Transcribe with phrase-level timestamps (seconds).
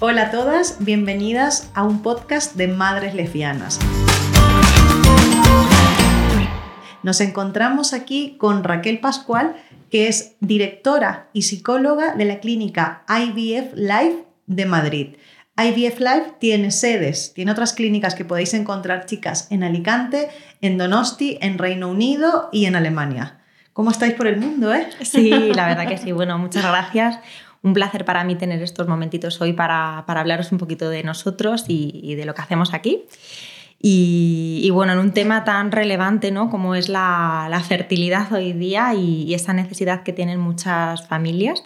[0.00, 3.80] Hola a todas, bienvenidas a un podcast de Madres Lesbianas.
[7.02, 9.56] Nos encontramos aquí con Raquel Pascual,
[9.90, 15.16] que es directora y psicóloga de la clínica IVF Life de Madrid.
[15.56, 20.28] IVF Life tiene sedes, tiene otras clínicas que podéis encontrar, chicas, en Alicante,
[20.60, 23.40] en Donosti, en Reino Unido y en Alemania.
[23.72, 24.88] ¿Cómo estáis por el mundo, eh?
[25.02, 26.12] Sí, la verdad que sí.
[26.12, 27.18] Bueno, muchas gracias
[27.62, 32.14] un placer para mí tener estos momentitos hoy para, hablaros un poquito de nosotros y,
[32.14, 33.04] de lo que hacemos aquí.
[33.80, 36.50] Y, bueno, en un tema tan relevante ¿no?
[36.50, 41.64] como es la, fertilidad hoy día y, esa necesidad que tienen muchas familias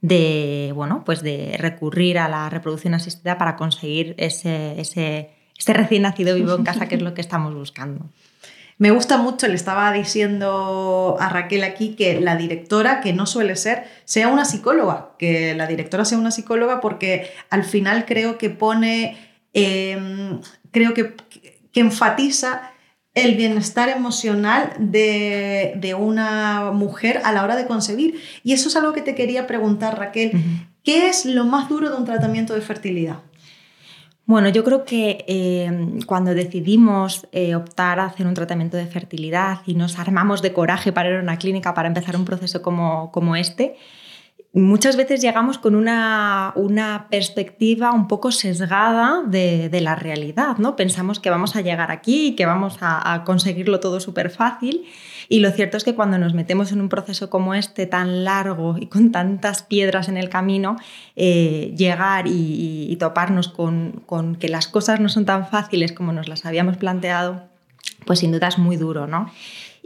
[0.00, 6.02] de, bueno, pues de recurrir a la reproducción asistida para conseguir ese, ese, ese recién
[6.02, 8.04] nacido vivo en casa, que es lo que estamos buscando.
[8.78, 13.54] Me gusta mucho, le estaba diciendo a Raquel aquí que la directora, que no suele
[13.56, 18.50] ser, sea una psicóloga, que la directora sea una psicóloga porque al final creo que
[18.50, 19.16] pone,
[19.52, 20.40] em,
[20.72, 21.14] creo que,
[21.72, 22.72] que, enfatiza
[23.14, 28.20] el bienestar emocional de, de, una mujer a la hora de concebir.
[28.42, 30.32] Y eso es algo que te quería preguntar, Raquel.
[30.82, 33.20] ¿Qué es lo más duro de un tratamiento de fertilidad?
[34.26, 39.58] Bueno, yo creo que eh, cuando decidimos eh, optar a hacer un tratamiento de fertilidad
[39.66, 43.12] y nos armamos de coraje para ir a una clínica para empezar un proceso como,
[43.12, 43.76] como este,
[44.54, 50.74] muchas veces llegamos con una, una perspectiva un poco sesgada de, de, la realidad, ¿no?
[50.74, 54.86] Pensamos que vamos a llegar aquí y que vamos a, a conseguirlo todo súper fácil
[55.28, 58.76] y lo cierto es que cuando nos metemos en un proceso como este tan largo
[58.78, 60.76] y con tantas piedras en el camino,
[61.16, 66.28] eh, llegar y, toparnos con, con que las cosas no son tan fáciles como nos
[66.28, 67.42] las habíamos planteado,
[68.06, 69.30] pues sin duda es muy duro, ¿no?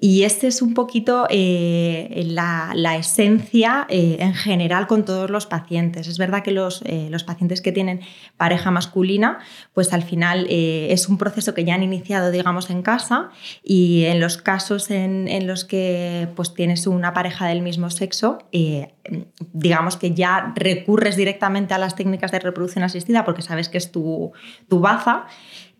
[0.00, 6.06] Y este es un poquito eh, la, esencia eh, en general con todos los pacientes.
[6.06, 8.02] Es verdad que los, eh, los, pacientes que tienen
[8.36, 9.40] pareja masculina,
[9.74, 13.30] pues al final es un proceso que ya han iniciado, digamos, en casa
[13.64, 18.38] y en los casos en, en los que pues, tienes una pareja del mismo sexo,
[19.52, 23.90] digamos que ya recurres directamente a las técnicas de reproducción asistida porque sabes que es
[23.90, 24.32] tu,
[24.68, 25.26] tu baza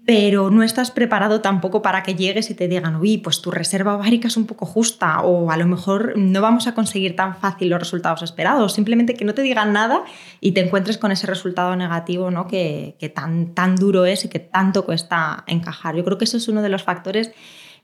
[0.08, 3.94] pero no estás preparado tampoco para que llegues y te digan, uy, pues tu reserva
[3.94, 7.68] ovárica es un poco justa o a lo mejor no vamos a conseguir tan fácil
[7.68, 8.72] los resultados esperados.
[8.72, 10.04] Simplemente que no te digan nada
[10.40, 12.48] y te encuentres con ese resultado negativo ¿no?
[12.48, 15.94] que, tan, tan duro es y que tanto cuesta encajar.
[15.94, 17.32] Yo creo que eso es uno de los factores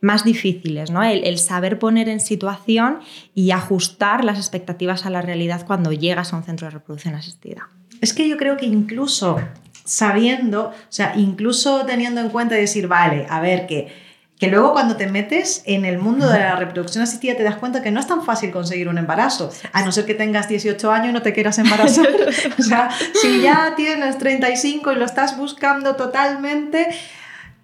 [0.00, 1.02] más difíciles, ¿no?
[1.02, 3.00] el, el, saber poner en situación
[3.34, 7.68] y ajustar las expectativas a la realidad cuando llegas a un centro de reproducción asistida.
[8.00, 9.36] Es que yo creo que incluso
[9.84, 13.92] sabiendo, o sea, incluso teniendo en cuenta y decir, vale, a ver, que,
[14.38, 17.82] que luego cuando te metes en el mundo de la reproducción asistida te das cuenta
[17.82, 21.10] que no es tan fácil conseguir un embarazo, a no ser que tengas 18 años
[21.10, 22.08] y no te quieras embarazar.
[22.58, 22.90] o sea,
[23.20, 26.88] si ya tienes 35 y lo estás buscando totalmente,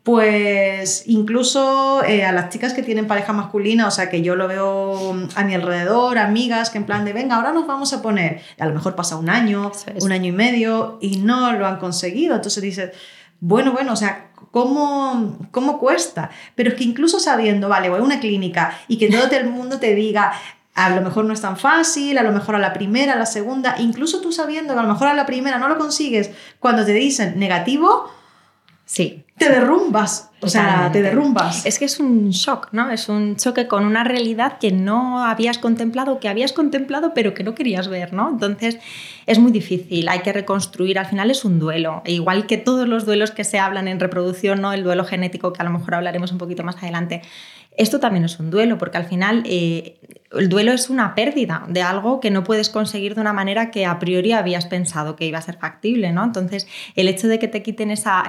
[0.03, 4.49] pues incluso eh, a las chicas que tienen pareja masculina, o sea que yo lo
[4.49, 8.41] veo a mi alrededor, amigas que en plan de, venga, ahora nos vamos a poner,
[8.59, 12.37] a lo mejor pasa un año, un año y medio y no lo han conseguido,
[12.37, 12.93] entonces dices,
[13.41, 16.31] bueno, bueno, o sea, ¿cómo, ¿cómo cuesta?
[16.55, 19.79] Pero es que incluso sabiendo, vale, voy a una clínica y que todo el mundo
[19.81, 20.33] te diga,
[20.75, 23.27] a lo mejor no es tan fácil, a lo mejor a la primera, a la
[23.27, 26.87] segunda, incluso tú sabiendo que a lo mejor a la primera no lo consigues, cuando
[26.87, 28.11] te dicen negativo,
[28.91, 29.25] Sí.
[29.41, 30.30] Te derrumbas.
[30.43, 31.67] O sea, te derrumbas.
[31.67, 32.91] Es que es un shock, ¿no?
[32.91, 37.45] Es un choque con una realidad que no habías contemplado, que habías contemplado, pero que
[37.45, 38.31] no querías ver, ¿no?
[38.31, 38.79] Entonces
[39.27, 40.99] es muy difícil, hay que reconstruir.
[40.99, 42.03] Al final es un duelo.
[42.05, 44.73] E igual que todos los duelos que se hablan en reproducción, ¿no?
[44.73, 47.23] El duelo genético, que a lo mejor hablaremos un poquito más adelante.
[47.77, 49.99] Esto también es un duelo, porque al final eh,
[50.33, 53.87] el duelo es una pérdida de algo que no puedes conseguir de una manera que
[53.87, 56.23] a priori habías pensado que iba a ser factible, ¿no?
[56.23, 58.25] Entonces, el hecho de que te quiten esa,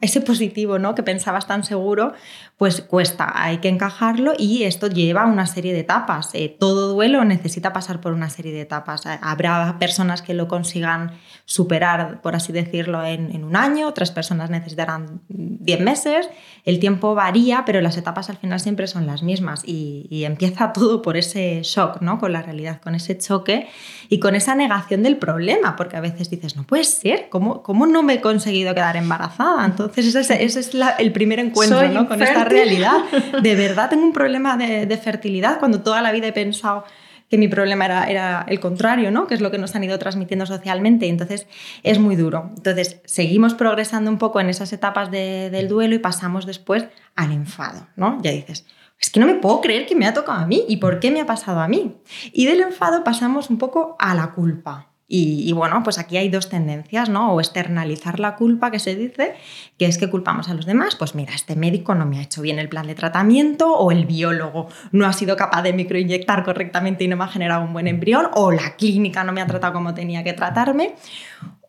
[0.00, 0.94] ese positivo, ¿no?
[0.94, 2.12] Que pensabas tan seguro,
[2.56, 6.30] pues cuesta, hay que encajarlo y esto lleva una serie de etapas.
[6.34, 9.06] Eh, todo duelo necesita pasar por una serie de etapas.
[9.06, 11.12] Eh, habrá personas que lo consigan
[11.44, 16.28] superar, por así decirlo, en, un año, otras personas necesitarán 10 meses,
[16.64, 20.72] el tiempo varía, pero las etapas al final siempre son las mismas y, y empieza
[20.72, 22.18] todo por ese shock, ¿no?
[22.18, 23.68] Con la realidad, con ese choque
[24.08, 27.86] y con esa negación del problema, porque a veces dices, no puede ser, ¿cómo, cómo
[27.86, 29.64] no me he conseguido quedar embarazada?
[29.64, 32.08] Entonces ese, es el primer encuentro ¿no?
[32.08, 32.98] con esta realidad.
[33.42, 36.84] De verdad tengo un problema de, de, fertilidad cuando toda la vida he pensado
[37.28, 39.26] que mi problema era, era el contrario, ¿no?
[39.26, 41.46] que es lo que nos han ido transmitiendo socialmente, y entonces
[41.82, 42.50] es muy duro.
[42.56, 46.86] Entonces seguimos progresando un poco en esas etapas de, del duelo y pasamos después
[47.16, 48.18] al enfado, ¿no?
[48.22, 48.66] Ya dices,
[49.00, 51.10] es que no me puedo creer que me ha tocado a mí y por qué
[51.10, 51.96] me ha pasado a mí.
[52.32, 54.93] Y del enfado pasamos un poco a la culpa.
[55.06, 57.32] Y, bueno, pues aquí hay dos tendencias, ¿no?
[57.34, 59.34] O externalizar la culpa que se dice,
[59.78, 60.96] que es que culpamos a los demás.
[60.96, 64.06] Pues mira, este médico no me ha hecho bien el plan de tratamiento, o el
[64.06, 67.86] biólogo no ha sido capaz de microinyectar correctamente y no me ha generado un buen
[67.86, 70.94] embrión, o la clínica no me ha tratado como tenía que tratarme.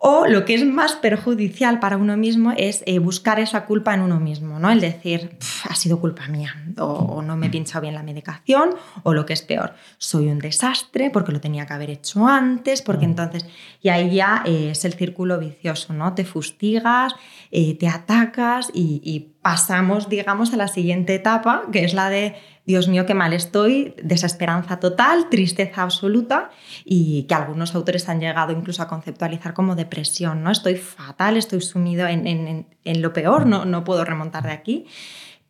[0.08, 4.02] O lo que es más perjudicial para uno mismo es eh, buscar esa culpa en
[4.02, 4.70] uno mismo, ¿no?
[4.70, 5.36] El decir,
[5.68, 9.34] ha sido culpa mía, o, no me he pinchado bien la medicación, o lo que
[9.34, 13.10] es peor, soy un desastre porque lo tenía que haber hecho antes, porque mm.
[13.10, 13.48] entonces,
[13.82, 16.14] y ahí ya eh, es el círculo vicioso, ¿no?
[16.14, 17.16] Te fustigas,
[17.50, 22.88] eh, te atacas y pasamos, digamos, a la siguiente etapa, que es la de Dios
[22.88, 26.50] mío, qué mal estoy, desesperanza total, tristeza absoluta
[26.84, 30.52] y que algunos autores han llegado incluso a conceptualizar como depresión, ¿no?
[30.52, 32.66] Estoy fatal, estoy sumido en,
[33.02, 34.86] lo peor, no, no puedo remontar de aquí.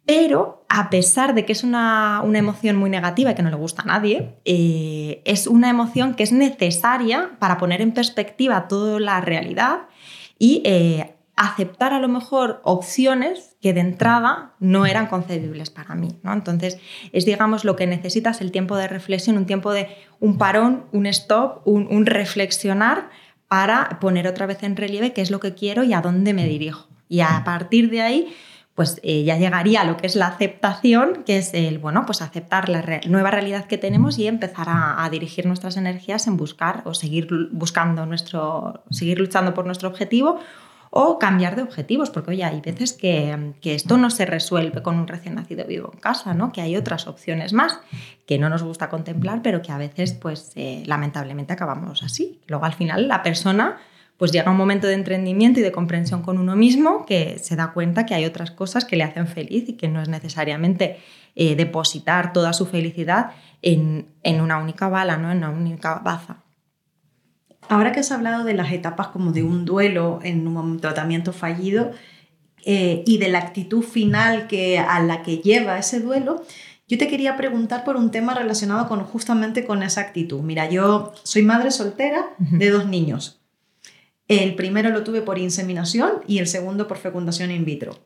[0.06, 3.82] Pero a pesar de que es una, emoción muy negativa y que no le gusta
[3.82, 9.20] a nadie, eh, es una emoción que es necesaria para poner en perspectiva toda la
[9.22, 9.88] realidad
[10.38, 16.18] y eh, aceptar a lo mejor opciones que de entrada no eran concebibles para mí.
[16.24, 16.32] ¿no?
[16.34, 16.78] Entonces,
[17.12, 19.90] es digamos lo que necesitas, el tiempo de reflexión, un tiempo de
[20.20, 23.10] un parón, un stop, un, reflexionar
[23.48, 26.48] para poner otra vez en relieve qué es lo que quiero y a dónde me
[26.48, 26.88] dirijo.
[27.10, 28.36] Y a partir de ahí,
[28.74, 32.22] pues eh, ya llegaría a lo que es la aceptación, que es el, bueno, pues
[32.22, 36.82] aceptar la nueva realidad que tenemos y empezar a, a, dirigir nuestras energías en buscar
[36.86, 40.40] o seguir buscando nuestro, seguir luchando por nuestro objetivo
[40.98, 45.10] o cambiar de objetivos, porque oye, hay veces que, esto no se resuelve con un
[45.10, 46.54] recién nacido vivo en casa, ¿no?
[46.54, 47.82] que hay otras opciones más
[48.26, 52.40] que no nos gusta contemplar, pero que a veces, pues eh, lamentablemente acabamos así.
[52.48, 53.78] Luego al final la persona
[54.16, 57.74] pues llega un momento de entendimiento y de comprensión con uno mismo que se da
[57.74, 61.02] cuenta que hay otras cosas que le hacen feliz y que no es necesariamente
[61.36, 63.32] eh, depositar toda su felicidad
[63.62, 65.30] en, en, una única bala, ¿no?
[65.30, 66.45] en una única baza.
[67.68, 71.92] Ahora que has hablado de las etapas como de un duelo en un tratamiento fallido
[72.64, 76.44] eh, y de la actitud final que, a la que lleva ese duelo,
[76.88, 80.42] yo te quería preguntar por un tema relacionado con justamente con esa actitud.
[80.42, 83.42] Mira, yo soy madre soltera de dos niños.
[84.28, 87.98] El primero lo tuve por inseminación y el segundo por fecundación in vitro.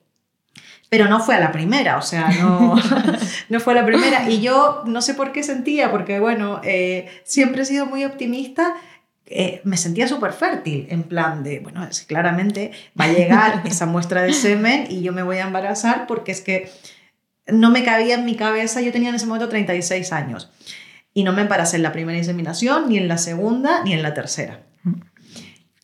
[0.89, 2.75] Pero no fue a la primera, o sea, no,
[3.49, 4.29] no fue a la primera.
[4.29, 8.75] Y yo no sé por qué sentía, porque bueno, eh, siempre he sido muy optimista
[9.29, 13.85] eh, me sentía súper fértil, en plan de, bueno, es, claramente va a llegar esa
[13.85, 16.71] muestra de semen y yo me voy a embarazar porque es que
[17.47, 20.51] no me cabía en mi cabeza, yo tenía en ese momento 36 años
[21.13, 24.13] y no me embaracé en la primera inseminación, ni en la segunda, ni en la
[24.13, 24.63] tercera.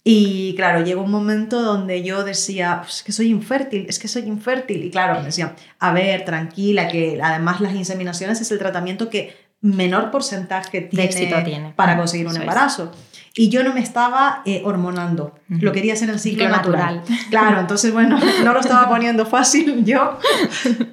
[0.08, 4.08] Y claro, llegó un momento donde yo decía, pues es que soy infértil, es que
[4.08, 4.84] soy infértil.
[4.84, 9.36] Y claro, me decían, a ver, tranquila, que además las inseminaciones es el tratamiento que
[9.62, 11.74] menor porcentaje tiene, éxito tiene.
[11.76, 12.92] para conseguir un embarazo.
[13.38, 17.04] Y yo no me estaba eh, hormonando, lo quería hacer en el ciclo natural.
[17.30, 20.18] Claro, entonces, bueno, no lo estaba poniendo fácil yo,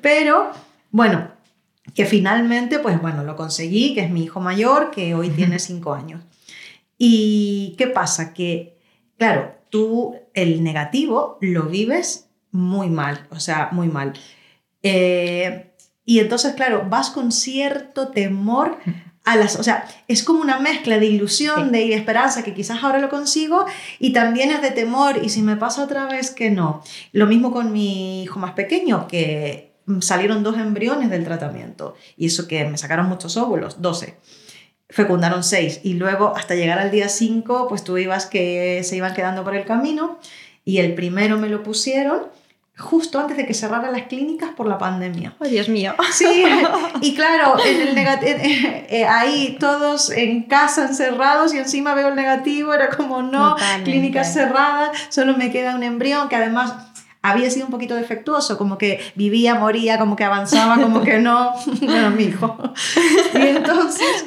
[0.00, 0.50] pero
[0.90, 1.28] bueno,
[1.94, 5.94] que finalmente, pues bueno, lo conseguí, que es mi hijo mayor, que hoy tiene cinco
[5.94, 6.22] años.
[6.98, 8.34] ¿Y qué pasa?
[8.34, 8.78] Que,
[9.18, 14.14] claro, tú el negativo lo vives muy mal, o sea, muy mal.
[14.82, 15.72] Eh,
[16.04, 18.78] y entonces, claro, vas con cierto temor
[19.24, 22.98] a las, o sea, es como una mezcla de ilusión, de esperanza, que quizás ahora
[22.98, 23.66] lo consigo,
[23.98, 26.82] y también es de temor, y si me pasa otra vez, que no.
[27.12, 32.48] Lo mismo con mi hijo más pequeño, que salieron dos embriones del tratamiento, y eso
[32.48, 34.18] que me sacaron muchos óvulos, 12
[34.92, 39.14] fecundaron 6 y luego hasta llegar al día 5 pues tú ibas que se iban
[39.14, 40.18] quedando por el camino
[40.66, 42.26] y el primero me lo pusieron
[42.78, 45.34] justo antes de que cerraran las clínicas por la pandemia.
[45.40, 45.94] ¡Ay, Dios mío!
[46.10, 46.44] Sí,
[47.00, 52.16] y claro, en el eh, eh, ahí todos en casa encerrados y encima veo el
[52.16, 56.74] negativo, era como no, clínicas cerradas, solo me queda un embrión que además
[57.22, 61.52] había sido un poquito defectuoso, como que vivía, moría, como que avanzaba, como que no.
[61.82, 62.56] Bueno, mi hijo.
[63.34, 64.26] Y entonces.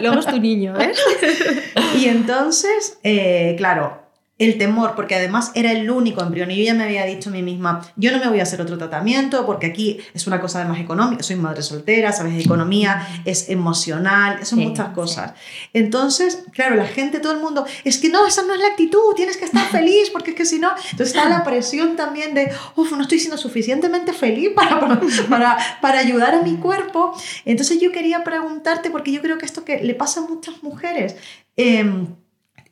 [0.00, 0.98] luego, es tu niño, ¿ves?
[1.98, 4.00] Y entonces, eh, claro,
[4.40, 7.32] el temor, porque además era el único embrión y yo ya me había dicho a
[7.32, 10.60] mí misma, yo no me voy a hacer otro tratamiento porque aquí es una cosa
[10.60, 15.34] además económica, soy madre soltera, sabes, economía, es emocional, son muchas cosas.
[15.74, 19.14] Entonces, claro, la gente, todo el mundo, es que no, esa no es la actitud,
[19.14, 22.50] tienes que estar feliz porque es que si no, entonces está la presión también de,
[22.76, 24.80] uff, no estoy siendo suficientemente feliz para,
[25.28, 27.12] para, para, ayudar a mi cuerpo.
[27.44, 31.16] Entonces yo quería preguntarte, porque yo creo que esto que le pasa a muchas mujeres,
[31.56, 32.06] em,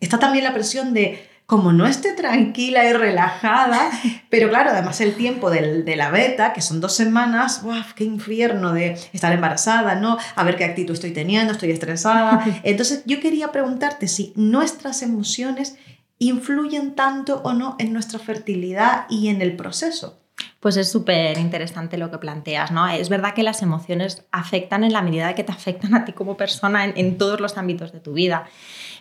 [0.00, 3.90] está también la presión de como no esté tranquila y relajada,
[4.28, 7.82] pero claro, además el tiempo de la beta, que son dos semanas, ¡guau!
[7.96, 10.18] ¡Qué infierno de estar embarazada, ¿no?
[10.36, 12.44] A ver qué actitud estoy teniendo, estoy estresada.
[12.64, 15.78] Entonces yo quería preguntarte si nuestras emociones
[16.18, 20.20] influyen tanto o no en nuestra fertilidad y en el proceso.
[20.60, 22.86] Pues es súper interesante lo que planteas, ¿no?
[22.88, 26.36] Es verdad que las emociones afectan en la medida que te afectan a ti como
[26.36, 28.48] persona en todos los ámbitos de tu vida.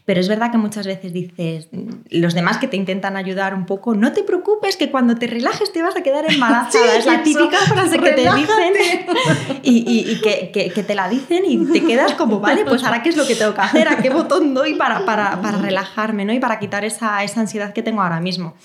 [0.07, 1.67] Pero es verdad que muchas veces dices,
[2.09, 5.73] los demás que te intentan ayudar un poco, no te preocupes que cuando te relajes
[5.73, 6.95] te vas a quedar embarazada.
[6.95, 8.73] es la típica frase que te dicen
[9.63, 13.17] y, que, que, te la dicen y te quedas como, vale, pues ahora qué es
[13.17, 16.31] lo que tengo que hacer, a qué botón doy para, para, para relajarme ¿no?
[16.31, 18.55] y para quitar esa, esa ansiedad que tengo ahora mismo.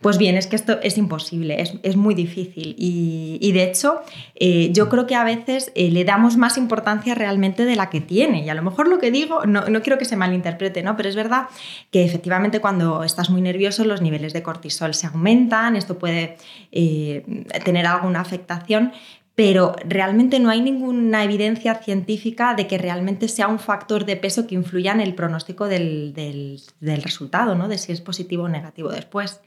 [0.00, 4.00] Pues bien, es que esto es imposible, es, muy difícil y, de hecho
[4.36, 8.00] eh, yo creo que a veces eh, le damos más importancia realmente de la que
[8.00, 10.96] tiene y a lo mejor lo que digo, no, quiero que se malinterprete, ¿no?
[10.96, 11.48] pero es verdad
[11.90, 16.36] que efectivamente cuando estás muy nervioso los niveles de cortisol se aumentan, esto puede
[16.70, 18.92] eh, tener alguna afectación,
[19.38, 24.48] pero realmente no hay ninguna evidencia científica de que realmente sea un factor de peso
[24.48, 27.68] que influya en el pronóstico del, resultado, ¿no?
[27.68, 29.40] de si es positivo o negativo después.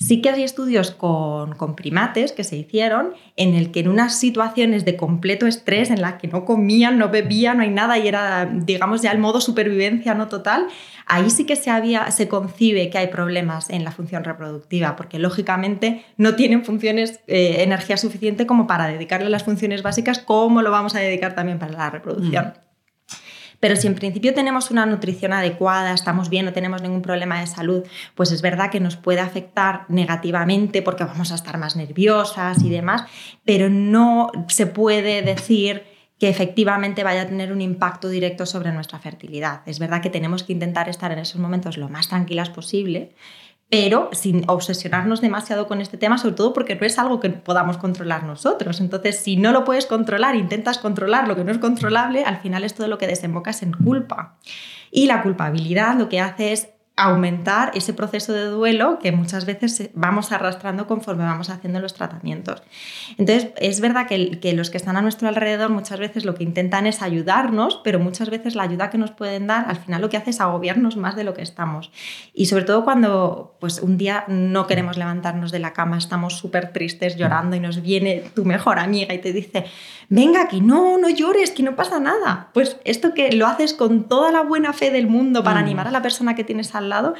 [0.00, 4.86] Sí que hay estudios con, primates que se hicieron en el que en unas situaciones
[4.86, 8.46] de completo estrés, en las que no comían, no bebían, no hay nada y era,
[8.46, 10.68] digamos, ya el modo supervivencia no total,
[11.04, 15.18] ahí sí que se, había, se concibe que hay problemas en la función reproductiva, porque
[15.18, 20.70] lógicamente no tienen funciones, eh, energía suficiente como para dedicarle las funciones básicas, como lo
[20.70, 22.54] vamos a dedicar también para la reproducción.
[22.56, 22.69] Mm.
[23.60, 27.46] Pero si en principio tenemos una nutrición adecuada, estamos bien, no tenemos ningún problema de
[27.46, 32.62] salud, pues es verdad que nos puede afectar negativamente porque vamos a estar más nerviosas
[32.62, 33.04] y demás,
[33.44, 35.84] pero no se puede decir
[36.18, 39.62] que efectivamente vaya a tener un impacto directo sobre nuestra fertilidad.
[39.64, 43.14] Es verdad que tenemos que intentar estar en esos momentos lo más tranquilas posible,
[43.70, 47.78] pero sin obsesionarnos demasiado con este tema, sobre todo porque no es algo que podamos
[47.78, 48.80] controlar nosotros.
[48.80, 52.64] Entonces, si no lo puedes controlar, intentas controlar lo que no es controlable, al final
[52.64, 54.34] es todo lo que desembocas en culpa.
[54.90, 59.90] Y la culpabilidad lo que hace es aumentar ese proceso de duelo que muchas veces
[59.94, 62.62] vamos arrastrando conforme vamos haciendo los tratamientos.
[63.16, 66.44] Entonces, es verdad que, que, los que están a nuestro alrededor muchas veces lo que
[66.44, 70.10] intentan es ayudarnos, pero muchas veces la ayuda que nos pueden dar al final lo
[70.10, 71.90] que hace es agobiarnos más de lo que estamos.
[72.34, 76.72] Y sobre todo cuando pues, un día no queremos levantarnos de la cama, estamos súper
[76.72, 79.64] tristes, llorando y nos viene tu mejor amiga y te dice,
[80.08, 82.50] venga, que no, no llores, que no pasa nada.
[82.52, 85.64] Pues esto que lo haces con toda la buena fe del mundo para mm.
[85.64, 87.14] animar a la persona que tienes al lado,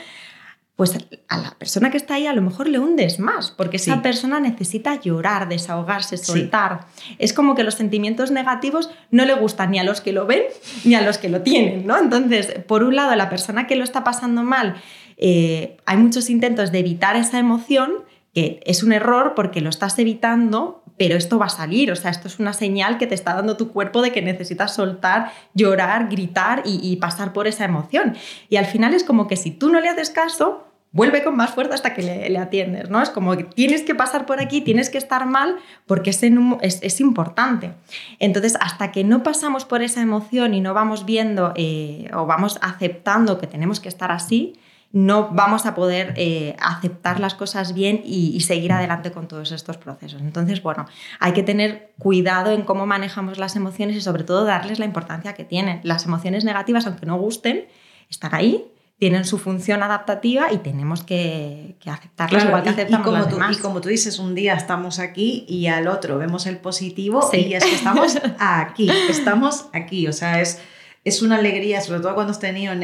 [0.80, 0.96] pues
[1.28, 4.40] a la persona que está ahí a lo mejor le hundes más, porque esa persona
[4.40, 6.86] necesita llorar, desahogarse, soltar.
[7.18, 10.42] Es como que los sentimientos negativos no le gustan ni a los que lo ven
[10.84, 11.98] ni a los que lo tienen, ¿no?
[11.98, 14.76] Entonces, por un lado, la persona que lo está pasando mal,
[15.18, 17.92] eh, hay muchos intentos de evitar esa emoción,
[18.34, 22.10] que es un error porque lo estás evitando pero esto va a salir, o sea,
[22.10, 26.10] esto es una señal que te está dando tu cuerpo de que necesitas soltar, llorar,
[26.10, 28.18] gritar y, pasar por esa emoción.
[28.50, 31.52] Y al final es como que si tú no le haces caso, vuelve con más
[31.52, 33.00] fuerza hasta que le, atiendes, ¿no?
[33.00, 35.56] Es como que tienes que pasar por aquí, tienes que estar mal
[35.86, 37.72] porque es, es, importante.
[38.18, 42.58] Entonces, hasta que no pasamos por esa emoción y no vamos viendo eh, o vamos
[42.60, 44.52] aceptando que tenemos que estar así,
[44.92, 49.76] no vamos a poder eh, aceptar las cosas bien y, seguir adelante con todos estos
[49.76, 50.20] procesos.
[50.20, 50.86] Entonces, bueno,
[51.20, 55.34] hay que tener cuidado en cómo manejamos las emociones y sobre todo darles la importancia
[55.34, 55.80] que tienen.
[55.84, 57.66] Las emociones negativas, aunque no gusten,
[58.08, 58.64] están ahí,
[58.98, 63.56] tienen su función adaptativa y tenemos que, aceptarlas igual que aceptamos y, como tú, y
[63.56, 67.64] como tú dices, un día estamos aquí y al otro vemos el positivo y es
[67.64, 70.08] que estamos aquí, estamos aquí.
[70.08, 70.60] O sea, es,
[71.04, 72.74] es una alegría, sobre todo cuando has tenido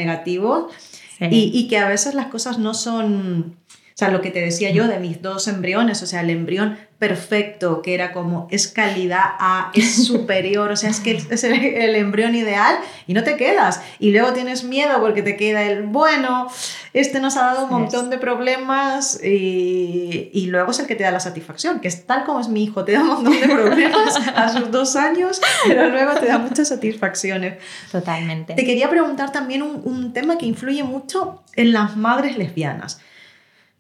[1.20, 4.70] negativo y, que a veces las cosas no son, o sea, lo que te decía
[4.70, 9.22] yo de mis dos embriones, o sea, el embrión perfecto, que era como es calidad
[9.38, 12.76] A, es superior, o sea, es que es el, embrión ideal
[13.06, 13.82] y no te quedas.
[13.98, 16.48] Y luego tienes miedo porque te queda el bueno,
[16.94, 21.04] este nos ha dado un montón de problemas y, y, luego es el que te
[21.04, 23.48] da la satisfacción, que es tal como es mi hijo, te da un montón de
[23.48, 27.58] problemas a sus dos años, pero luego te da muchas satisfacciones.
[27.92, 28.54] Totalmente.
[28.54, 33.00] Te quería preguntar también un, un tema que influye mucho en las madres lesbianas.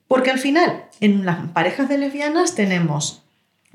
[0.08, 3.22] Porque al final, en las parejas de lesbianas tenemos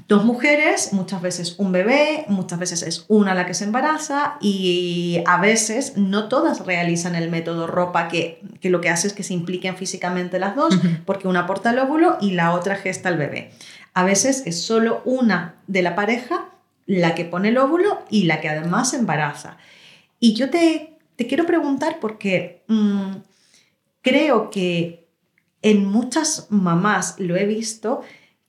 [0.07, 5.23] dos mujeres, muchas veces un bebé, muchas veces es una la que se embaraza y
[5.25, 9.33] a veces no todas realizan el método ropa que, lo que hace es que se
[9.33, 13.51] impliquen físicamente las dos, porque una porta el óvulo y la otra gesta el bebé.
[13.93, 16.50] A veces es solo una de la pareja
[16.85, 19.57] la que pone el óvulo y la que además se embaraza.
[20.19, 23.11] Y yo te, quiero preguntar porque mm,
[24.01, 25.00] creo que
[25.62, 28.01] en muchas mamás lo he visto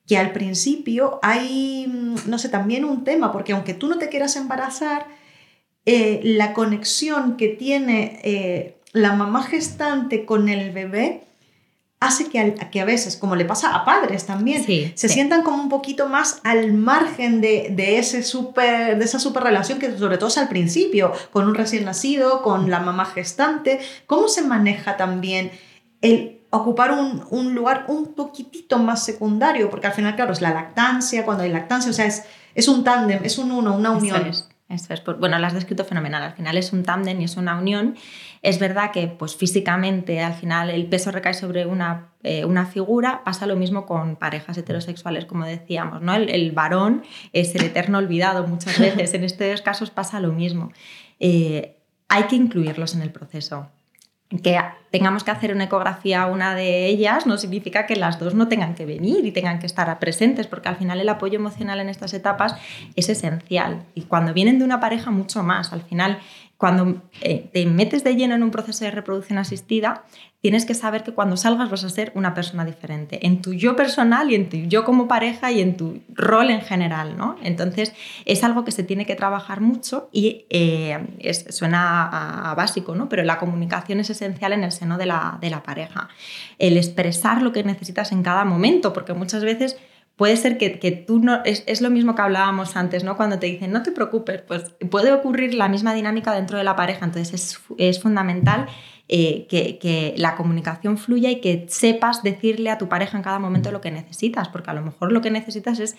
[0.07, 4.09] que al principio hay, mm, no sé, también un tema, porque aunque tú no te
[4.09, 5.07] quieras embarazar,
[5.85, 11.25] eh, la conexión que tiene eh, la mamá gestante con el bebé
[11.99, 15.69] hace que, que, a veces, como le pasa a padres también, se sientan como un
[15.69, 20.28] poquito más al margen de, de, ese super, de esa super relación que sobre todo
[20.28, 23.78] es al principio, con un recién nacido, con la mamá gestante.
[24.07, 25.52] ¿Cómo se maneja también
[26.00, 29.71] el ocupar un, un lugar un poquitito más secundario?
[29.71, 32.85] Porque al final, claro, es la lactancia, cuando hay lactancia, o sea, es, es un
[32.85, 34.30] tándem, es un uno, una unión.
[34.73, 36.23] Eso es, bueno, lo has descrito fenomenal.
[36.23, 37.94] Al final es un tándem y es una unión.
[38.40, 43.23] Es verdad que pues, físicamente al final el peso recae sobre una, eh, una figura.
[43.23, 46.00] Pasa lo mismo con parejas heterosexuales, como decíamos.
[46.00, 46.14] ¿no?
[46.14, 47.02] El, varón
[47.35, 49.12] es el eterno olvidado muchas veces.
[49.23, 50.73] En estos casos pasa lo mismo.
[51.21, 51.76] Eh,
[52.09, 53.68] hay que incluirlos en el proceso
[54.40, 54.58] que
[54.90, 58.48] tengamos que hacer una ecografía a una de ellas no significa que las dos no
[58.48, 61.88] tengan que venir y tengan que estar presentes, porque al final el apoyo emocional en
[61.88, 62.54] estas etapas
[62.96, 63.84] es esencial.
[63.94, 65.72] Y cuando vienen de una pareja, mucho más.
[65.72, 66.18] Al final
[66.62, 70.04] cuando eh, te metes de lleno en un proceso de reproducción asistida,
[70.42, 73.76] tienes que saber que cuando salgas vas a ser una persona diferente, en tu yo
[73.76, 77.37] personal y en tu yo como pareja y en tu rol en general, ¿no?
[77.44, 77.92] Entonces
[78.25, 80.99] es algo que se tiene que trabajar mucho y eh,
[81.49, 83.08] suena a, básico, ¿no?
[83.08, 86.08] Pero la comunicación es esencial en el seno de la, de la pareja.
[86.58, 89.78] El expresar lo que necesitas en cada momento, porque muchas veces
[90.16, 93.16] puede ser que, tú no, es, lo mismo que hablábamos antes, ¿no?
[93.16, 96.76] Cuando te dicen, no te preocupes, pues puede ocurrir la misma dinámica dentro de la
[96.76, 98.66] pareja, entonces es, fundamental
[99.14, 103.38] eh, que, que, la comunicación fluya y que sepas decirle a tu pareja en cada
[103.38, 105.97] momento lo que necesitas, porque a lo mejor lo que necesitas es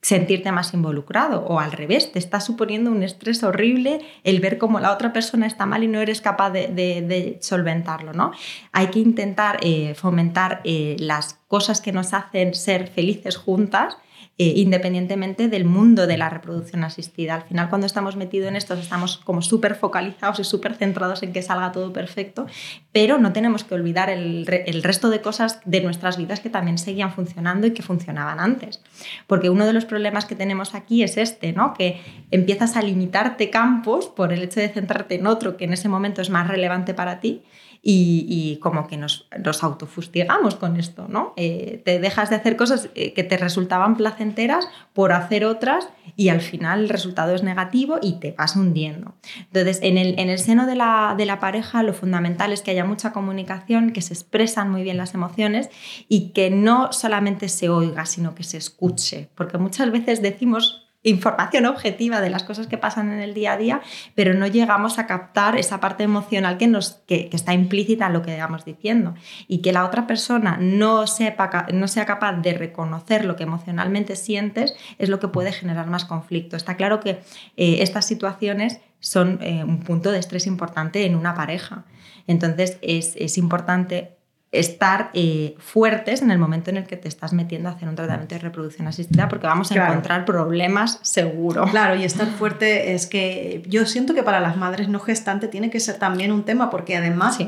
[0.00, 4.80] sentirte más involucrado o al revés, te está suponiendo un estrés horrible el ver cómo
[4.80, 8.14] la otra persona está mal y no eres capaz de, solventarlo.
[8.14, 8.32] ¿no?
[8.72, 13.98] Hay que intentar eh, fomentar eh, las cosas que nos hacen ser felices juntas
[14.36, 17.36] eh, independientemente del mundo de la reproducción asistida.
[17.36, 21.32] Al final, cuando estamos metidos en esto, estamos como súper focalizados y súper centrados en
[21.32, 22.46] que salga todo perfecto,
[22.90, 26.78] pero no tenemos que olvidar el, el, resto de cosas de nuestras vidas que también
[26.78, 28.82] seguían funcionando y que funcionaban antes.
[29.28, 31.72] Porque uno de los problemas que tenemos aquí es este, ¿no?
[31.74, 32.00] que
[32.32, 36.20] empiezas a limitarte campos por el hecho de centrarte en otro que en ese momento
[36.20, 37.44] es más relevante para ti
[37.86, 41.34] y, como que nos, nos, autofustigamos con esto, ¿no?
[41.36, 46.30] Eh, te dejas de hacer cosas eh, que te resultaban placenteras por hacer otras y
[46.30, 49.14] al final el resultado es negativo y te vas hundiendo.
[49.38, 52.70] Entonces, en el, en el seno de la, de la pareja lo fundamental es que
[52.70, 55.68] haya mucha comunicación, que se expresan muy bien las emociones
[56.08, 61.66] y que no solamente se oiga, sino que se escuche, porque muchas veces decimos información
[61.66, 63.82] objetiva de las cosas que pasan en el día a día,
[64.14, 68.22] pero no llegamos a captar esa parte emocional que, nos, que, está implícita en lo
[68.22, 69.14] que digamos diciendo.
[69.46, 74.16] Y que la otra persona no, sepa, no sea capaz de reconocer lo que emocionalmente
[74.16, 76.56] sientes es lo que puede generar más conflicto.
[76.56, 77.20] Está claro que
[77.56, 81.84] eh, estas situaciones son eh, un punto de estrés importante en una pareja.
[82.26, 84.16] Entonces es, es importante
[84.58, 87.96] estar eh, fuertes en el momento en el que te estás metiendo a hacer un
[87.96, 91.64] tratamiento de reproducción asistida porque vamos a encontrar problemas seguro.
[91.70, 95.70] Claro, y estar fuerte es que yo siento que para las madres no gestantes tiene
[95.70, 97.38] que ser también un tema porque además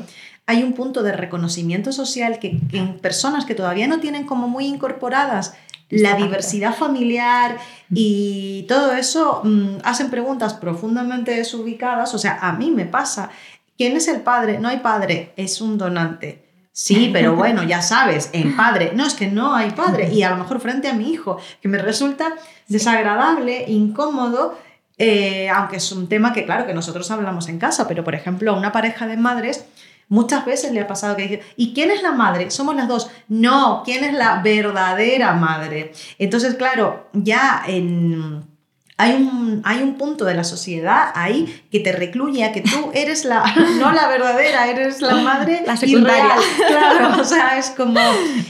[0.45, 4.65] hay un punto de reconocimiento social que, en personas que todavía no tienen como muy
[4.65, 5.53] incorporadas
[5.89, 7.57] la diversidad familiar
[7.89, 12.13] y todo eso mm, hacen preguntas profundamente desubicadas.
[12.13, 13.29] O sea, a mí me pasa.
[13.77, 14.59] ¿Quién es el padre?
[14.59, 16.46] No hay padre, es un donante.
[16.77, 18.91] Sí, pero bueno, ya sabes, en padre.
[18.93, 20.13] No, es que no hay padre.
[20.13, 22.35] Y a lo mejor frente a mi hijo, que me resulta
[22.67, 24.55] desagradable, incómodo,
[24.99, 28.51] eh, aunque es un tema que, claro, que nosotros hablamos en casa, pero por ejemplo,
[28.51, 29.65] a una pareja de madres,
[30.07, 32.51] muchas veces le ha pasado que dice, ¿y quién es la madre?
[32.51, 33.09] Somos las dos.
[33.27, 35.93] No, ¿quién es la verdadera madre?
[36.19, 38.45] Entonces, claro, ya en
[38.99, 42.91] hay un, hay un punto de la sociedad ahí que te recluye a que tú
[42.95, 43.43] eres la,
[43.79, 46.35] no la verdadera, eres la madre la secundaria.
[46.67, 47.99] Claro, o sea, es como...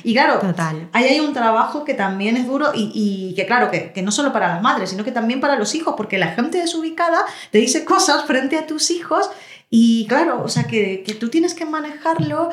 [0.04, 0.88] Y claro, Total.
[0.94, 4.12] ahí hay un trabajo que también es duro y, y que claro, que, que, no
[4.12, 7.20] solo para las madres, sino que también para los hijos, porque la gente desubicada
[7.52, 9.30] te dice cosas frente a tus hijos
[9.70, 12.50] y claro, o sea, que, que tú tienes que manejarlo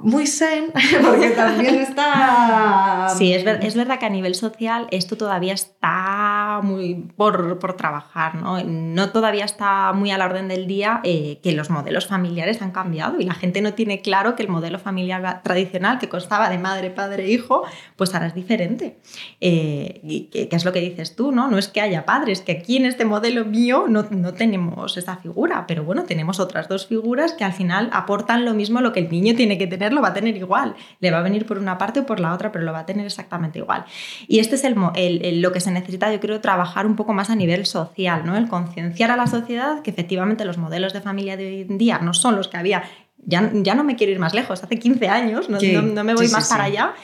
[0.00, 0.72] muy zen,
[1.04, 3.08] porque también está...
[3.16, 8.34] Sí, es, es, verdad que a nivel social esto todavía está muy por, por trabajar,
[8.36, 8.62] ¿no?
[8.64, 12.70] No todavía está muy a la orden del día eh, que los modelos familiares han
[12.70, 16.58] cambiado y la gente no tiene claro que el modelo familiar tradicional que constaba de
[16.58, 17.62] madre, padre, hijo,
[17.96, 18.98] pues ahora es diferente.
[19.40, 21.48] Eh, y que, es lo que dices tú, ¿no?
[21.48, 25.16] No es que haya padres, que aquí en este modelo mío no, no tenemos esa
[25.16, 29.00] figura, pero bueno, tenemos otras dos figuras que al final aportan lo mismo lo que
[29.00, 30.74] el niño tiene que tener tener, lo va a tener igual.
[31.00, 32.86] Le va a venir por una parte o por la otra, pero lo va a
[32.86, 33.84] tener exactamente igual.
[34.28, 37.34] Y este es el, lo que se necesita, yo creo, trabajar un poco más a
[37.34, 38.36] nivel social, ¿no?
[38.36, 41.98] El concienciar a la sociedad que efectivamente los modelos de familia de hoy en día
[41.98, 42.84] no son los que había.
[43.24, 46.28] Ya, ya no me quiero ir más lejos, hace 15 años, no, no, me voy
[46.28, 46.94] más para allá.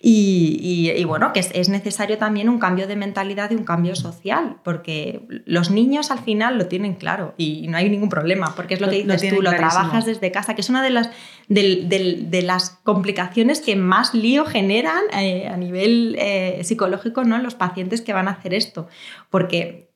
[0.00, 5.22] Y, bueno, que es, necesario también un cambio de mentalidad y un cambio social, porque
[5.44, 8.88] los niños al final lo tienen claro y no hay ningún problema, porque es lo
[8.88, 11.10] que dices tú, lo trabajas desde casa, que es una de las,
[11.48, 17.38] de, las complicaciones que más lío generan eh, a nivel eh, psicológico ¿no?
[17.38, 18.88] los pacientes que van a hacer esto,
[19.30, 19.86] porque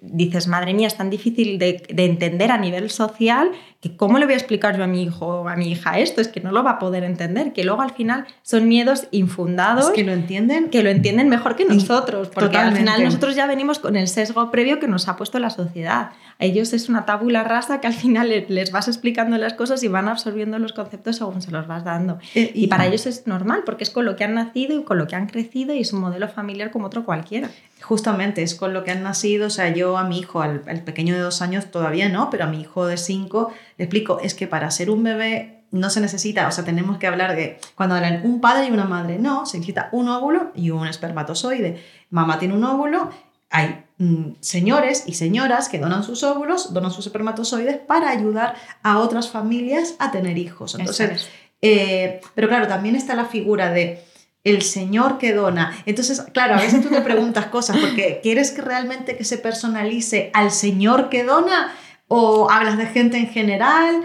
[0.00, 4.34] dices, madre mía, es tan difícil de, entender a nivel social que cómo le voy
[4.34, 6.62] a explicar yo a mi hijo o a mi hija esto, es que no lo
[6.62, 9.90] va a poder entender, que luego al final son miedos infundados.
[9.90, 10.68] que lo entienden.
[10.68, 14.50] Que lo entienden mejor que nosotros, porque al final nosotros ya venimos con el sesgo
[14.50, 16.10] previo que nos ha puesto la sociedad.
[16.38, 19.88] A ellos es una tabula rasa que al final les vas explicando las cosas y
[19.88, 22.18] van absorbiendo los conceptos según se los vas dando.
[22.34, 24.98] Eh, y, para ellos es normal, porque es con lo que han nacido y con
[24.98, 27.50] lo que han crecido y es un modelo familiar como otro cualquiera.
[27.82, 29.46] Justamente, es con lo que han nacido.
[29.46, 32.46] O sea, yo a mi hijo, al, pequeño de dos años todavía no, pero a
[32.46, 36.46] mi hijo de cinco le explico, es que para ser un bebé no se necesita,
[36.46, 39.58] o sea, tenemos que hablar de cuando hablan un padre y una madre, no, se
[39.58, 41.82] necesita un óvulo y un espermatozoide.
[42.10, 43.10] Mamá tiene un óvulo,
[43.50, 48.98] hay Mm, señores y señoras que donan sus óvulos, donan sus espermatozoides para ayudar a
[48.98, 50.74] otras familias a tener hijos.
[50.74, 51.28] Entonces,
[51.60, 54.02] eh, pero claro, también está la figura de
[54.42, 55.76] el señor que dona.
[55.84, 60.30] Entonces, claro, a veces tú te preguntas cosas porque ¿quieres que realmente que se personalice
[60.32, 61.70] al señor que dona
[62.12, 64.02] o hablas de gente en general?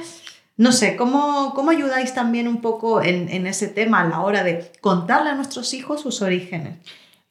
[0.58, 4.44] No sé, ¿cómo, cómo ayudáis también un poco en, en ese tema a la hora
[4.44, 6.78] de contarle a nuestros hijos sus orígenes?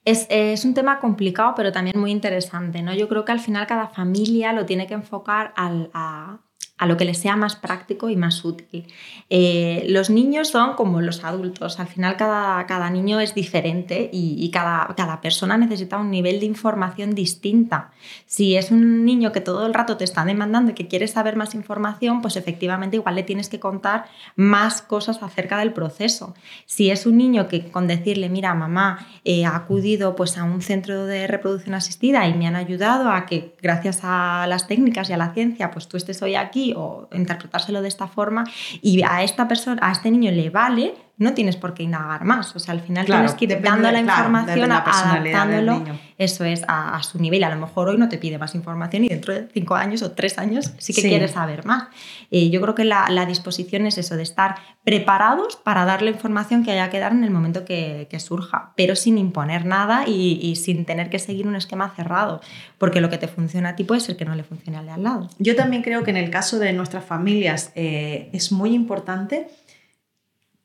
[0.05, 2.83] Es, un tema complicado, pero también muy interesante.
[2.83, 2.93] ¿no?
[2.93, 6.41] Yo creo que al final cada familia lo tiene que enfocar al, a,
[6.77, 8.87] a lo que les sea más práctico y más útil.
[9.31, 14.51] Eh, los niños son como los adultos, al final cada, cada niño es diferente y,
[14.51, 17.93] cada, cada, persona necesita un nivel de información distinta.
[18.27, 21.37] Si es un niño que todo el rato te está demandando y que quiere saber
[21.37, 26.35] más información, pues efectivamente igual le tienes que contar más cosas acerca del proceso.
[26.67, 30.61] Si es un niño que con decirle, mira, mamá, eh, ha acudido pues, a un
[30.61, 35.13] centro de reproducción asistida y me han ayudado a que gracias a las técnicas y
[35.13, 38.45] a la ciencia, pues tú estés hoy aquí o interpretárselo de esta forma
[38.81, 42.55] y a esta persona, a este niño le vale no tienes por qué indagar más.
[42.57, 45.85] O sea, al final tienes que ir dando la información, adaptándolo,
[46.17, 47.43] eso es, a, su nivel.
[47.45, 50.13] A lo mejor hoy no te pide más información y dentro de cinco años o
[50.13, 51.89] tres años sí que quieres saber más.
[52.31, 56.63] Eh, yo creo que la, disposición es eso, de estar preparados para dar la información
[56.65, 60.85] que haya que dar en el momento que, surja, pero sin imponer nada y, sin
[60.85, 62.41] tener que seguir un esquema cerrado,
[62.79, 64.93] porque lo que te funciona a ti puede ser que no le funcione al de
[64.93, 65.29] al lado.
[65.39, 69.49] Yo también creo que en el caso de nuestras familias eh, es muy importante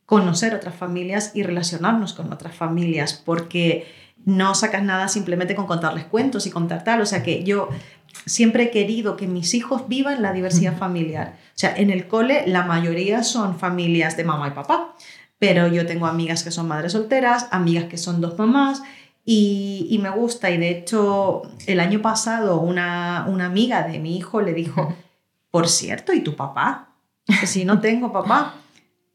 [0.09, 3.85] conocer otras familias y relacionarnos con otras familias, porque
[4.25, 7.01] no sacas nada simplemente con contarles cuentos y contar tal.
[7.01, 7.69] O sea que yo
[8.25, 11.37] siempre he querido que mis hijos vivan la diversidad familiar.
[11.49, 14.95] O sea, en el cole la mayoría son familias de mamá y papá,
[15.39, 18.83] pero yo tengo amigas que son madres solteras, amigas que son dos mamás.
[19.25, 24.41] Y, me gusta, y de hecho el año pasado una, una amiga de mi hijo
[24.41, 24.95] le dijo,
[25.51, 26.95] por cierto, ¿y tu papá?
[27.45, 28.55] Si no tengo papá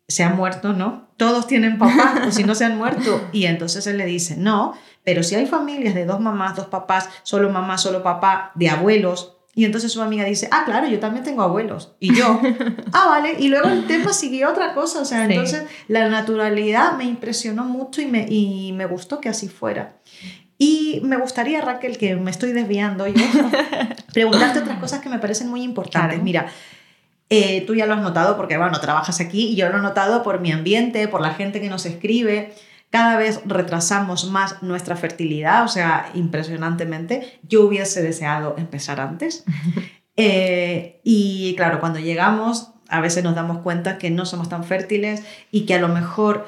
[0.06, 1.03] se han muerto, ¿no?
[1.16, 3.28] Todos tienen papá, o si no se han muerto.
[3.32, 4.74] Y entonces él le dice, no,
[5.04, 9.36] pero si hay familias de dos mamás, dos papás, solo mamá, solo papá, de abuelos.
[9.56, 11.94] Y entonces su amiga dice, ah, claro, yo también tengo abuelos.
[12.00, 12.40] Y yo,
[12.92, 13.36] ah, vale.
[13.38, 15.00] Y luego el tema siguió otra cosa.
[15.00, 19.48] O sea, entonces la naturalidad me impresionó mucho y me, y me gustó que así
[19.48, 20.00] fuera.
[20.58, 23.24] Y me gustaría, Raquel, que me estoy desviando yo,
[24.12, 26.22] preguntarte otras cosas que me parecen muy importantes.
[26.22, 26.46] Mira,
[27.30, 30.22] eh, tú ya lo has notado porque, bueno, trabajas aquí y yo lo he notado
[30.22, 32.54] por mi ambiente, por la gente que nos escribe.
[32.90, 37.40] Cada vez retrasamos más nuestra fertilidad, o sea, impresionantemente.
[37.42, 39.44] Yo hubiese deseado empezar antes.
[40.16, 45.24] Eh, y claro, cuando llegamos, a veces nos damos cuenta que no somos tan fértiles
[45.50, 46.46] y que a lo mejor...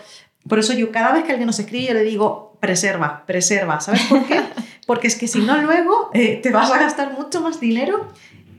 [0.49, 3.81] Por eso yo cada vez que alguien nos escribe, yo le digo, preserva, preserva.
[3.81, 4.41] ¿Sabes por qué?
[4.87, 8.13] Porque es que si no, luego eh, te vas a gastar mucho más dinero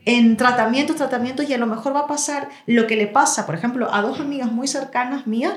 [0.08, 3.56] en tratamientos, tratamientos y a lo mejor va a pasar lo que le pasa, por
[3.56, 5.56] ejemplo, a dos amigas muy cercanas mías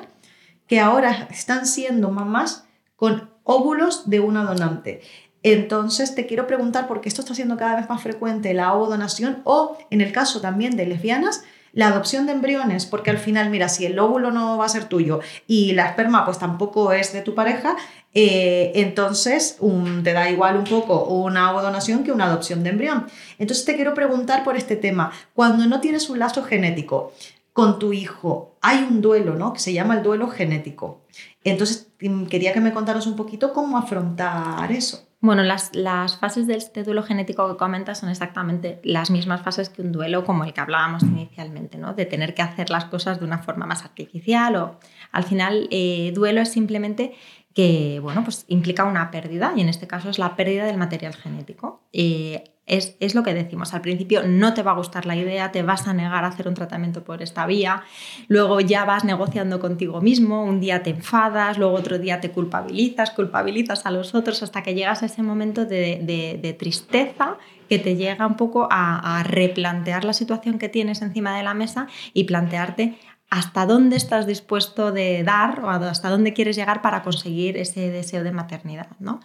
[0.67, 2.65] que ahora están siendo mamás
[2.97, 5.03] con óvulos de una donante.
[5.45, 9.79] Entonces te quiero preguntar, porque esto está siendo cada vez más frecuente, la ovodonación o
[9.89, 13.87] en el caso también de lesbianas, la adopción de embriones, porque al final, mira, si
[13.87, 17.35] el óvulo no va a ser tuyo y la esperma pues tampoco es de tu
[17.35, 17.77] pareja,
[18.13, 19.59] eh, entonces
[20.03, 23.07] te da igual un poco una donación que una adopción de embrión.
[23.39, 27.13] Entonces te quiero preguntar por este tema, cuando no tienes un lazo genético,
[27.53, 29.53] con tu hijo hay un duelo, ¿no?
[29.53, 31.03] Que se llama el duelo genético.
[31.45, 35.10] Entonces, mm, quería que me contaras un poquito cómo afrontar eso.
[35.23, 39.69] Bueno, las, las, fases de este duelo genético que comentas son exactamente las mismas fases
[39.69, 41.93] que un duelo como el que hablábamos inicialmente, ¿no?
[41.93, 44.81] de tener que hacer las cosas de una forma más artificial o
[45.13, 47.13] al final eh, duelo es simplemente
[47.55, 51.15] que bueno, pues implica una pérdida y en este caso es la pérdida del material
[51.15, 51.83] genético.
[51.93, 55.51] Eh, es, es, lo que decimos, al principio no te va a gustar la idea,
[55.51, 57.83] te vas a negar a hacer un tratamiento por esta vía,
[58.29, 63.11] luego ya vas negociando contigo mismo, un día te enfadas, luego otro día te culpabilizas,
[63.11, 67.37] culpabilizas a los otros hasta que llegas a ese momento de, de, tristeza
[67.69, 71.55] que te llega un poco a, a replantear la situación que tienes encima de la
[71.55, 72.97] mesa y plantearte
[73.31, 78.25] hasta dónde estás dispuesto de dar o hasta dónde quieres llegar para conseguir ese deseo
[78.25, 78.89] de maternidad.
[78.99, 79.21] ¿no?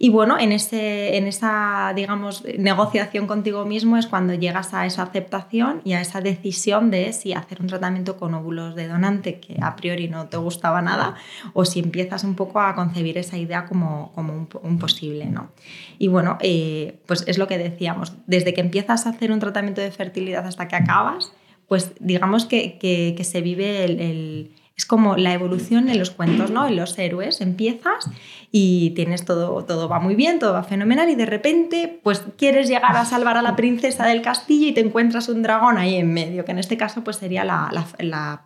[0.00, 5.04] Y bueno, en, ese, en esa, digamos, negociación contigo mismo es cuando llegas a esa
[5.04, 9.56] aceptación y a esa decisión de si hacer un tratamiento con óvulos de donante que
[9.62, 11.14] a priori no te gustaba nada
[11.52, 15.26] o si empiezas un poco a concebir esa idea como, como un, posible.
[15.26, 15.52] ¿no?
[16.00, 19.80] Y bueno, eh, pues es lo que decíamos, desde que empiezas a hacer un tratamiento
[19.80, 21.32] de fertilidad hasta que acabas,
[21.68, 26.66] pues digamos que, se vive el, Es como la evolución en los cuentos, ¿no?
[26.66, 27.40] En los héroes.
[27.40, 28.10] Empiezas
[28.50, 32.68] y tienes todo, todo va muy bien, todo va fenomenal y de repente pues quieres
[32.68, 36.12] llegar a salvar a la princesa del castillo y te encuentras un dragón ahí en
[36.12, 37.44] medio, que en este caso pues sería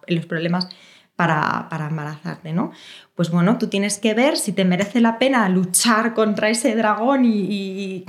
[0.07, 0.69] los problemas
[1.17, 2.71] para, para, embarazarte, ¿no?
[3.17, 7.25] Pues bueno, tú tienes que ver si te merece la pena luchar contra ese dragón
[7.25, 8.05] y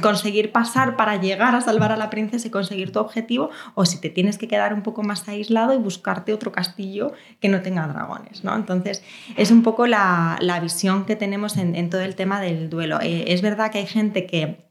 [0.00, 4.00] conseguir pasar para llegar a salvar a la princesa y conseguir tu objetivo, o si
[4.00, 7.86] te tienes que quedar un poco más aislado y buscarte otro castillo que no tenga
[7.88, 8.44] dragones.
[8.44, 8.54] ¿no?
[8.54, 9.02] Entonces,
[9.36, 13.00] es un poco la, visión que tenemos en, todo el tema del duelo.
[13.00, 14.66] Eh, es verdad que hay gente que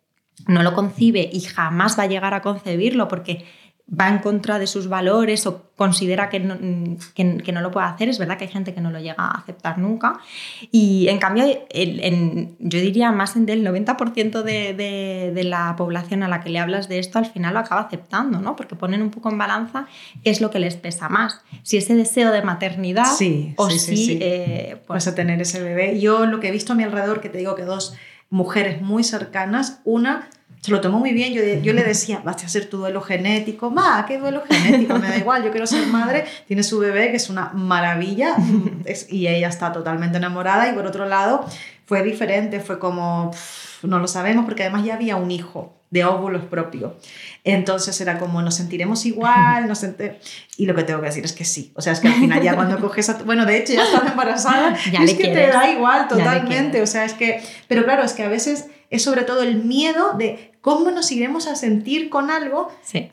[0.47, 3.45] no lo concibe y jamás va a llegar a concebirlo porque
[3.87, 6.57] va en contra de sus valores o considera que no,
[7.13, 8.09] que, no, lo puede hacer.
[8.09, 10.19] Es verdad que hay gente que no lo llega a aceptar nunca.
[10.71, 14.73] Y en cambio, yo diría más del 90% de,
[15.33, 18.39] de, la población a la que le hablas de esto al final lo acaba aceptando,
[18.39, 18.55] ¿no?
[18.55, 19.85] Porque ponen un poco en balanza
[20.23, 21.41] qué es lo que les pesa más.
[21.61, 25.05] Si ese deseo de maternidad sí, o si eh, pues...
[25.05, 25.99] vas a tener ese bebé.
[25.99, 27.95] Yo lo que he visto a mi alrededor, que te digo que dos
[28.29, 30.29] mujeres muy cercanas, una
[30.65, 31.31] se lo tomó muy bien.
[31.31, 33.69] Yo, yo le decía, vas a hacer tu duelo genético.
[33.69, 34.97] Ma, ¿qué duelo genético?
[34.97, 36.25] Me da igual, yo quiero ser madre.
[36.47, 38.35] Tiene su bebé, que es una maravilla,
[39.07, 40.67] y ella está totalmente enamorada.
[40.67, 41.45] Y por otro lado,
[41.85, 43.29] fue diferente, fue como,
[43.83, 46.93] no lo sabemos, porque además ya había un hijo de óvulos propios.
[47.43, 49.85] Entonces era como, nos sentiremos igual, nos
[50.57, 51.73] y lo que tengo que decir es que sí.
[51.75, 53.19] O sea, es que al final ya cuando coges a...
[53.23, 56.81] Bueno, de hecho ya estás embarazada, ya es que te da igual totalmente.
[56.81, 57.39] O sea, es que...
[57.67, 61.45] Pero claro, es que a veces es sobre todo el miedo de cómo nos iremos
[61.45, 62.71] a sentir con algo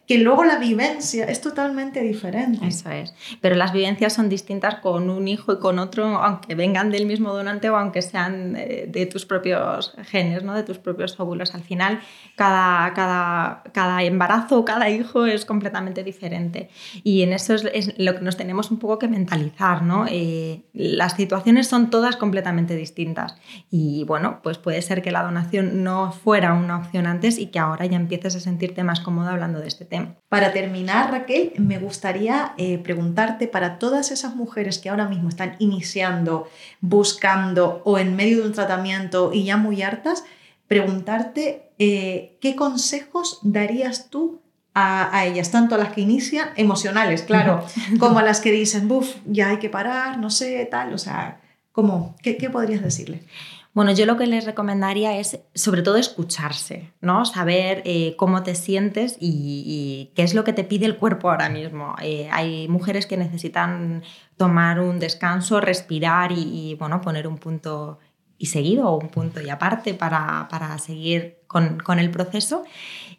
[0.09, 2.67] que luego la vivencia es totalmente diferente.
[2.67, 3.13] Eso es.
[3.43, 7.35] Pero las vivencias son distintas con un hijo y con otro, aunque vengan del mismo
[7.35, 10.55] donante o aunque sean eh, de tus propios genes, ¿no?
[10.55, 11.55] de tus propios óvulos.
[11.55, 12.01] Al final,
[12.37, 16.71] cada, cada, cada embarazo, cada hijo es completamente diferente.
[17.05, 19.83] Y en eso es, lo que nos tenemos un poco que mentalizar.
[19.83, 20.07] ¿no?
[20.09, 23.35] Eh, las situaciones son todas completamente distintas.
[23.71, 27.59] Y bueno, pues puede ser que la donación no fuera una opción antes y que
[27.59, 30.15] ahora ya empieces a sentirte más cómoda hablando de este tema.
[30.29, 35.57] Para terminar, Raquel, me gustaría eh, preguntarte para todas esas mujeres que ahora mismo están
[35.59, 36.49] iniciando,
[36.81, 40.25] buscando o en medio de un tratamiento y ya muy hartas,
[40.69, 44.41] preguntarte eh, qué consejos darías tú
[44.75, 47.67] a, ellas, tanto a las que inician, emocionales, claro,
[47.99, 51.43] como a las que dicen, buf, ya hay que parar, no sé, tal, o sea,
[51.73, 52.17] ¿cómo?
[52.23, 53.23] ¿Qué, qué podrías decirle?
[53.75, 57.25] Bueno, yo lo que les recomendaría es sobre todo escucharse, ¿no?
[57.25, 61.49] Saber eh, cómo te sientes y, qué es lo que te pide el cuerpo ahora
[61.49, 61.95] mismo.
[62.03, 64.03] Eh, hay mujeres que necesitan
[64.37, 67.99] tomar un descanso, respirar y, bueno, poner un punto
[68.43, 72.65] y seguido o un punto y aparte para, para seguir con, con, el proceso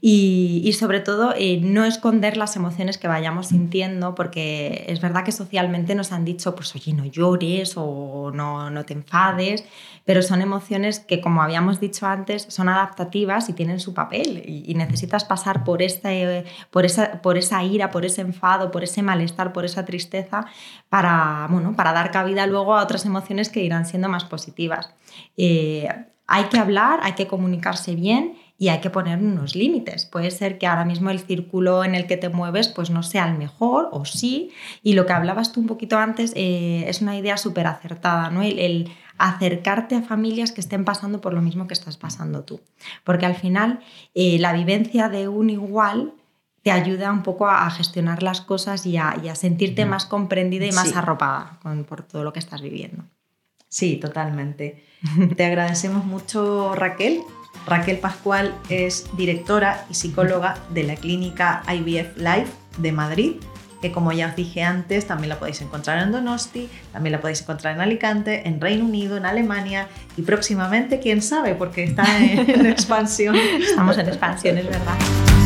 [0.02, 5.24] y, y sobre todo eh, no esconder las emociones que vayamos sintiendo porque es verdad
[5.24, 9.64] que socialmente nos han dicho pues oye no llores o no, no te enfades
[10.06, 14.74] pero son emociones que, como habíamos dicho antes, son adaptativas y tienen su papel y,
[14.74, 19.54] necesitas pasar por, este, por, esa, por esa ira, por ese enfado, por ese malestar,
[19.54, 20.46] por esa tristeza,
[20.90, 24.94] para, bueno, para dar cabida luego a otras emociones que irán siendo más positivas.
[25.38, 25.88] Eh,
[26.28, 30.06] hay que hablar, hay que comunicarse bien y hay que poner unos límites.
[30.06, 33.28] Puede ser que ahora mismo el círculo en el que te mueves pues no sea
[33.28, 34.52] el mejor o sí.
[34.82, 38.42] Y lo que hablabas tú un poquito antes eh, es una idea súper acertada, ¿no?
[38.42, 42.62] el, acercarte a familias que estén pasando por lo mismo que estás pasando tú.
[43.04, 43.80] Porque al final
[44.14, 46.14] eh, la vivencia de un igual
[46.64, 50.96] te ayuda un poco a, gestionar las cosas y a, sentirte más comprendida y más
[50.96, 53.04] arropada por todo lo que estás viviendo.
[53.68, 54.86] Sí, totalmente.
[55.36, 57.22] Te agradecemos mucho, Raquel.
[57.66, 63.36] Raquel Pascual es directora y psicóloga de la clínica IVF Life de Madrid,
[63.84, 67.42] que como ya os dije antes, también la podéis encontrar en Donosti, también la podéis
[67.42, 72.66] encontrar en Alicante, en Reino Unido, en Alemania y próximamente, quién sabe, porque está en
[72.66, 73.36] expansión.
[73.36, 75.43] Estamos en expansión, es verdad.